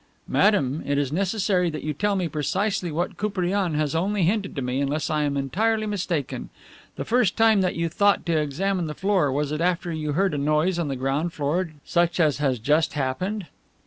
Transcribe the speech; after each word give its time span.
"Madame, 0.27 0.81
it 0.87 0.97
is 0.97 1.11
necessary 1.11 1.69
that 1.69 1.83
you 1.83 1.93
tell 1.93 2.15
me 2.15 2.27
precisely 2.27 2.89
what 2.91 3.17
Koupriane 3.17 3.75
has 3.75 3.93
only 3.93 4.23
hinted 4.23 4.55
to 4.55 4.61
me, 4.63 4.81
unless 4.81 5.11
I 5.11 5.21
am 5.21 5.37
entirely 5.37 5.85
mistaken. 5.85 6.49
The 6.95 7.05
first 7.05 7.37
time 7.37 7.61
that 7.61 7.75
you 7.75 7.87
thought 7.87 8.25
to 8.25 8.35
examine 8.41 8.87
the 8.87 8.95
floor, 8.95 9.31
was 9.31 9.51
it 9.51 9.61
after 9.61 9.91
you 9.91 10.13
heard 10.13 10.33
a 10.33 10.39
noise 10.39 10.79
on 10.79 10.87
the 10.87 10.95
ground 10.95 11.33
floor 11.33 11.69
such 11.85 12.19
as 12.19 12.39
has 12.39 12.57
just 12.57 12.93
happened?" 12.93 13.45